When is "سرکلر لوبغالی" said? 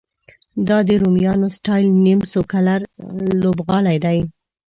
2.31-3.97